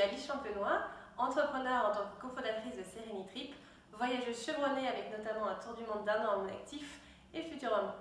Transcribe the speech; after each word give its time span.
Alice 0.00 0.26
Champenois, 0.26 0.82
entrepreneur 1.16 1.86
en 1.86 1.94
tant 1.94 2.04
que 2.04 2.20
cofondatrice 2.20 2.76
de 2.76 2.82
Trip, 3.28 3.54
voyageuse 3.92 4.44
chevronnée 4.44 4.88
avec 4.88 5.10
notamment 5.16 5.48
un 5.48 5.54
tour 5.54 5.74
du 5.74 5.84
monde 5.84 6.04
d'un 6.04 6.24
an 6.26 6.42
en 6.42 6.48
actif 6.48 7.00
et 7.32 7.42
future 7.42 7.70
maman. 7.70 7.94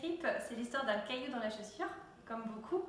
Trip, 0.00 0.26
c'est 0.48 0.54
l'histoire 0.54 0.86
d'un 0.86 0.98
caillou 1.00 1.32
dans 1.32 1.40
la 1.40 1.50
chaussure, 1.50 1.88
comme 2.26 2.44
beaucoup, 2.44 2.84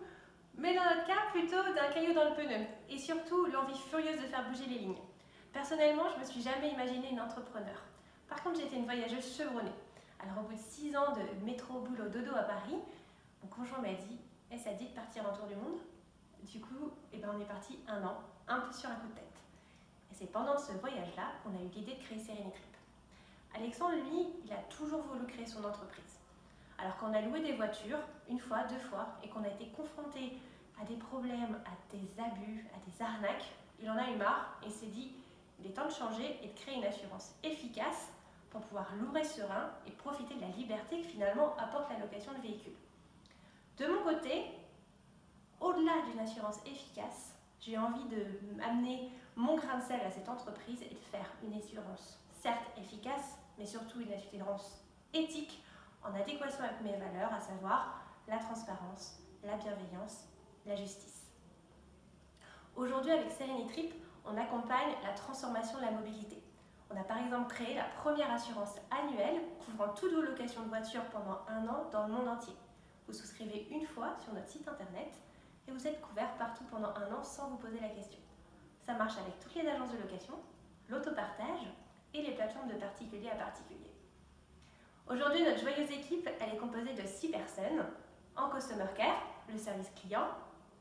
mais 0.55 0.75
dans 0.75 0.84
notre 0.84 1.07
cas, 1.07 1.32
plutôt 1.32 1.64
d'un 1.73 1.91
caillou 1.91 2.14
dans 2.14 2.30
le 2.30 2.36
pneu, 2.36 2.66
et 2.89 2.98
surtout 2.98 3.48
l'envie 3.48 3.77
furieuse 3.77 4.21
de 4.21 4.27
faire 4.27 4.48
bouger 4.48 4.66
les 4.68 4.80
lignes. 4.80 5.02
Personnellement, 5.52 6.09
je 6.09 6.16
ne 6.16 6.20
me 6.20 6.25
suis 6.25 6.41
jamais 6.41 6.70
imaginé 6.70 7.09
une 7.09 7.22
entrepreneur. 7.22 7.81
Par 8.27 8.44
contre, 8.44 8.59
j'étais 8.59 8.75
une 8.75 8.86
voyageuse 8.86 9.36
chevronnée. 9.36 9.73
Alors, 10.20 10.44
au 10.44 10.48
bout 10.48 10.53
de 10.53 10.59
6 10.59 10.95
ans 10.95 11.16
de 11.16 11.45
métro, 11.45 11.80
boulot, 11.80 12.09
dodo 12.09 12.36
à 12.36 12.44
Paris, 12.44 12.75
mon 13.43 13.49
conjoint 13.49 13.79
m'a 13.79 13.93
dit 13.93 14.20
Et 14.52 14.57
ça 14.57 14.73
dit 14.73 14.88
de 14.88 14.93
partir 14.93 15.25
en 15.27 15.35
tour 15.35 15.47
du 15.47 15.55
monde? 15.55 15.80
Du 16.43 16.59
coup, 16.59 16.91
eh 17.13 17.17
ben, 17.17 17.31
on 17.35 17.39
est 17.39 17.45
parti 17.45 17.80
un 17.88 18.03
an, 18.03 18.17
un 18.47 18.59
peu 18.61 18.71
sur 18.71 18.89
un 18.89 18.95
coup 18.95 19.07
de 19.07 19.13
tête. 19.13 19.25
Et 20.11 20.16
c'est 20.16 20.31
pendant 20.31 20.57
ce 20.57 20.71
voyage-là 20.73 21.34
qu'on 21.44 21.52
a 21.52 21.61
eu 21.61 21.70
l'idée 21.73 21.95
de 21.95 22.03
créer 22.03 22.20
Trip. 22.20 22.77
Alexandre, 23.55 23.95
lui, 23.95 24.27
il 24.45 24.53
a 24.53 24.61
toujours 24.70 25.02
voulu 25.02 25.25
créer 25.25 25.45
son 25.45 25.63
entreprise. 25.63 26.20
Alors 26.77 26.95
qu'on 26.97 27.13
a 27.13 27.21
loué 27.21 27.41
des 27.41 27.53
voitures, 27.53 27.99
une 28.30 28.39
fois, 28.39 28.63
deux 28.63 28.80
fois, 28.80 29.07
et 29.23 29.30
qu'on 29.30 29.44
a 29.44 29.49
été 29.49 29.67
confronté 29.69 30.38
à 30.81 30.85
des 30.85 30.95
problèmes, 30.95 31.59
à 31.66 31.95
des 31.95 32.21
abus, 32.21 32.66
à 32.73 32.89
des 32.89 33.02
arnaques, 33.02 33.52
il 33.81 33.89
en 33.89 33.97
a 33.97 34.09
eu 34.09 34.16
marre 34.16 34.58
et 34.66 34.69
s'est 34.69 34.88
dit 34.88 35.11
il 35.59 35.67
est 35.67 35.73
temps 35.73 35.88
de 35.88 35.91
changer 35.91 36.39
et 36.41 36.47
de 36.47 36.53
créer 36.53 36.75
une 36.75 36.85
assurance 36.85 37.35
efficace 37.44 38.09
pour 38.49 38.61
pouvoir 38.61 38.88
louer 38.95 39.23
serein 39.23 39.71
et 39.86 39.92
profiter 39.92 40.36
de 40.36 40.42
la 40.42 40.47
liberté 40.47 41.02
que 41.02 41.08
finalement 41.08 41.55
apporte 41.58 41.89
la 41.92 41.99
location 41.99 42.31
de 42.33 42.42
véhicules. 42.42 42.75
De 43.80 43.88
mon 43.88 44.03
côté, 44.03 44.44
au-delà 45.61 45.94
d'une 46.09 46.19
assurance 46.19 46.59
efficace, 46.66 47.33
j'ai 47.61 47.77
envie 47.77 48.03
de 48.09 48.25
amener 48.61 49.09
mon 49.38 49.55
grain 49.55 49.77
de 49.77 49.83
sel 49.83 50.02
à 50.02 50.11
cette 50.11 50.27
entreprise 50.27 50.81
et 50.81 50.94
de 50.94 50.99
faire 50.99 51.31
une 51.41 51.58
assurance 51.58 52.19
certes 52.41 52.66
efficace, 52.77 53.38
mais 53.58 53.66
surtout 53.66 54.02
une 54.02 54.11
assurance 54.11 54.83
éthique 55.13 55.63
en 56.03 56.13
adéquation 56.13 56.61
avec 56.61 56.81
mes 56.81 56.97
valeurs, 56.97 57.33
à 57.33 57.39
savoir 57.39 58.03
la 58.27 58.38
transparence, 58.38 59.19
la 59.45 59.55
bienveillance, 59.55 60.27
la 60.66 60.75
justice. 60.75 61.31
Aujourd'hui, 62.75 63.11
avec 63.11 63.30
Trip, 63.69 63.93
on 64.25 64.36
accompagne 64.36 64.93
la 65.03 65.14
transformation 65.14 65.77
de 65.77 65.83
la 65.83 65.91
mobilité. 65.91 66.43
On 66.89 66.99
a 66.99 67.03
par 67.03 67.17
exemple 67.19 67.53
créé 67.53 67.75
la 67.75 67.86
première 68.02 68.31
assurance 68.33 68.75
annuelle 68.91 69.41
couvrant 69.66 69.93
toutes 69.93 70.14
vos 70.14 70.21
locations 70.21 70.64
de 70.64 70.67
voitures 70.67 71.05
pendant 71.11 71.39
un 71.47 71.66
an 71.67 71.89
dans 71.91 72.08
le 72.08 72.14
monde 72.14 72.27
entier. 72.27 72.55
Vous 73.09 73.15
souscrivez 73.15 73.67
une 73.71 73.88
fois 73.88 74.15
sur 74.23 74.35
notre 74.35 74.47
site 74.47 74.67
internet 74.67 75.11
et 75.67 75.71
vous 75.71 75.88
êtes 75.88 75.99
couvert 75.99 76.31
partout 76.38 76.63
pendant 76.65 76.89
un 76.89 77.11
an 77.11 77.23
sans 77.23 77.49
vous 77.49 77.57
poser 77.57 77.79
la 77.79 77.89
question. 77.89 78.19
Ça 78.85 78.93
marche 78.93 79.17
avec 79.17 79.39
toutes 79.39 79.55
les 79.55 79.67
agences 79.67 79.91
de 79.91 79.97
location, 79.97 80.35
l'autopartage 80.89 81.65
et 82.13 82.21
les 82.21 82.35
plateformes 82.35 82.67
de 82.67 82.75
particulier 82.75 83.31
à 83.31 83.35
particulier. 83.35 83.91
Aujourd'hui, 85.07 85.43
notre 85.43 85.59
joyeuse 85.59 85.89
équipe, 85.89 86.27
est 86.27 86.57
composée 86.57 86.93
de 86.93 87.03
6 87.03 87.30
personnes 87.30 87.83
en 88.35 88.52
Customer 88.52 88.85
Care, 88.95 89.23
le 89.52 89.57
service 89.57 89.89
client, 89.99 90.27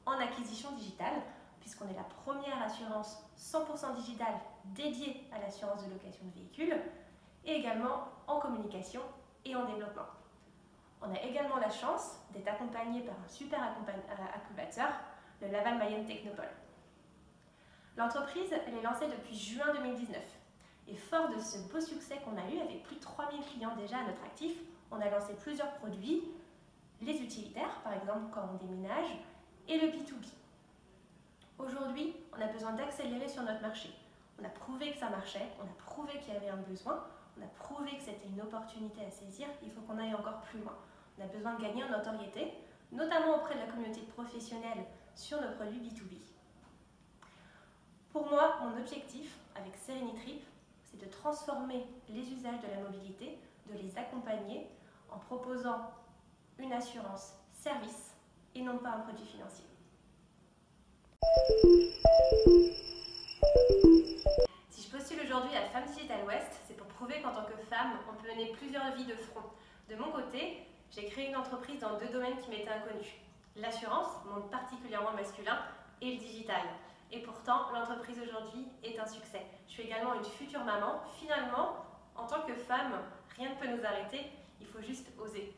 en 0.04 0.18
acquisition 0.18 0.72
digitale, 0.72 1.22
puisqu'on 1.60 1.88
est 1.88 1.96
la 1.96 2.04
première 2.04 2.62
assurance 2.62 3.24
100% 3.38 3.94
digitale 3.94 4.34
dédiée 4.66 5.24
à 5.32 5.38
l'assurance 5.38 5.82
de 5.82 5.94
location 5.94 6.26
de 6.26 6.34
véhicules, 6.34 6.78
et 7.46 7.52
également 7.52 8.08
en 8.26 8.38
communication 8.38 9.00
et 9.46 9.56
en 9.56 9.64
développement. 9.64 10.08
On 11.00 11.14
a 11.14 11.22
également 11.22 11.56
la 11.58 11.70
chance 11.70 12.18
d'être 12.33 12.48
accompagné 12.48 13.02
par 13.02 13.14
un 13.14 13.28
super 13.28 13.61
incubateur, 13.62 14.89
le 15.40 15.48
Laval 15.48 15.78
Mayenne 15.78 16.06
Technopole. 16.06 16.48
L'entreprise, 17.96 18.52
elle 18.67 18.74
est 18.74 18.83
lancée 18.83 19.06
depuis 19.06 19.36
juin 19.36 19.73
2019. 19.74 20.20
Et 20.89 20.96
fort 20.96 21.28
de 21.28 21.39
ce 21.39 21.58
beau 21.70 21.80
succès 21.80 22.18
qu'on 22.24 22.36
a 22.36 22.48
eu, 22.50 22.61
avec 22.61 22.83
plus 22.83 22.96
de 22.96 23.00
3000 23.00 23.40
clients 23.42 23.77
déjà 23.77 23.98
à 23.98 24.05
notre 24.05 24.24
actif, 24.24 24.56
on 24.90 25.00
a 25.00 25.11
lancé 25.11 25.34
plusieurs 25.34 25.73
produits, 25.74 26.24
les 27.02 27.20
utilitaires 27.20 27.80
par 27.84 27.92
exemple 27.92 28.30
quand 28.33 28.48
on 28.52 28.64
déménage, 28.64 29.11
et 29.68 29.78
le 29.78 29.89
B2B. 29.89 30.27
Aujourd'hui, 31.58 32.17
on 32.36 32.40
a 32.40 32.46
besoin 32.46 32.73
d'accélérer 32.73 33.28
sur 33.28 33.42
notre 33.42 33.61
marché. 33.61 33.90
On 34.40 34.44
a 34.44 34.48
prouvé 34.48 34.92
que 34.92 34.98
ça 34.98 35.11
marchait, 35.11 35.48
on 35.61 35.64
a 35.64 35.74
prouvé 35.84 36.18
qu'il 36.20 36.33
y 36.33 36.36
avait 36.36 36.48
un 36.48 36.56
besoin, 36.56 37.05
on 37.38 37.44
a 37.44 37.48
prouvé 37.48 37.96
que 37.96 38.02
c'était 38.02 38.28
une 38.28 38.40
opportunité 38.40 39.04
à 39.04 39.10
saisir, 39.10 39.46
il 39.62 39.70
faut 39.70 39.80
qu'on 39.82 39.98
aille 39.98 40.14
encore 40.14 40.40
plus 40.42 40.60
loin. 40.60 40.76
On 41.18 41.24
a 41.24 41.26
besoin 41.26 41.54
de 41.54 41.62
gagner 41.62 41.84
en 41.84 41.90
notoriété, 41.90 42.52
notamment 42.92 43.36
auprès 43.36 43.54
de 43.54 43.60
la 43.60 43.66
communauté 43.66 44.00
professionnelle 44.02 44.84
sur 45.14 45.40
nos 45.40 45.52
produits 45.52 45.80
B2B. 45.80 46.18
Pour 48.12 48.28
moi, 48.28 48.58
mon 48.62 48.78
objectif 48.78 49.38
avec 49.54 49.74
Trip, 49.76 50.42
c'est 50.84 50.98
de 50.98 51.06
transformer 51.06 51.86
les 52.08 52.32
usages 52.32 52.60
de 52.60 52.68
la 52.68 52.80
mobilité, 52.80 53.38
de 53.70 53.78
les 53.78 53.98
accompagner 53.98 54.68
en 55.10 55.18
proposant 55.18 55.90
une 56.58 56.72
assurance 56.72 57.34
service 57.52 58.14
et 58.55 58.62
non 58.62 58.78
pas 58.78 58.90
un 58.90 59.00
produit 59.00 59.26
financier. 59.26 59.64
Mon 70.08 70.23
côté, 70.23 70.67
j'ai 70.91 71.07
créé 71.07 71.29
une 71.29 71.36
entreprise 71.36 71.80
dans 71.80 71.98
deux 71.98 72.08
domaines 72.08 72.36
qui 72.39 72.51
m'étaient 72.51 72.70
inconnus. 72.70 73.08
L'assurance, 73.57 74.08
monde 74.24 74.51
particulièrement 74.51 75.13
masculin, 75.13 75.58
et 76.01 76.14
le 76.14 76.19
digital. 76.19 76.63
Et 77.11 77.20
pourtant, 77.20 77.73
l'entreprise 77.73 78.18
aujourd'hui 78.20 78.68
est 78.85 78.98
un 78.98 79.07
succès. 79.07 79.45
Je 79.67 79.73
suis 79.73 79.83
également 79.83 80.14
une 80.14 80.24
future 80.24 80.63
maman. 80.64 81.01
Finalement, 81.18 81.85
en 82.14 82.27
tant 82.27 82.42
que 82.42 82.55
femme, 82.55 82.92
rien 83.36 83.51
ne 83.51 83.55
peut 83.57 83.67
nous 83.68 83.85
arrêter, 83.85 84.27
il 84.61 84.67
faut 84.67 84.80
juste 84.80 85.08
oser. 85.18 85.55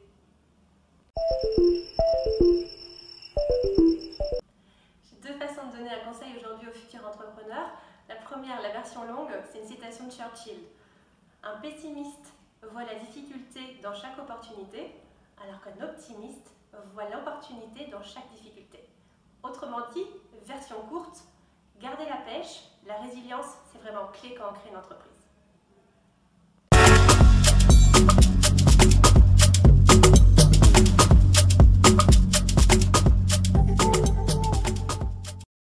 deux 5.23 5.35
façons 5.35 5.67
de 5.67 5.77
donner 5.77 5.91
un 5.91 6.11
conseil 6.11 6.35
aujourd'hui 6.39 6.69
aux 6.69 6.73
futurs 6.73 7.07
entrepreneurs. 7.07 7.71
La 8.09 8.17
première, 8.17 8.63
la 8.63 8.71
version 8.71 9.05
longue, 9.05 9.31
c'est 9.53 9.59
une 9.59 9.67
citation 9.67 10.07
de 10.07 10.11
Churchill. 10.11 10.59
Un 11.43 11.61
pessimiste 11.61 12.33
voit 12.69 12.85
la 12.85 12.95
difficulté 12.95 13.79
dans 13.83 13.95
chaque 13.95 14.19
opportunité, 14.19 14.95
alors 15.43 15.61
qu'un 15.63 15.85
optimiste 15.85 16.55
voit 16.93 17.09
l'opportunité 17.09 17.87
dans 17.87 18.03
chaque 18.03 18.29
difficulté. 18.31 18.89
Autrement 19.43 19.89
dit, 19.93 20.05
version 20.45 20.81
courte, 20.89 21.23
garder 21.79 22.05
la 22.05 22.19
pêche, 22.19 22.65
la 22.87 22.97
résilience, 22.99 23.57
c'est 23.73 23.79
vraiment 23.79 24.09
clé 24.09 24.35
quand 24.35 24.51
on 24.51 24.55
crée 24.55 24.71
une 24.71 24.77
entreprise. 24.77 25.20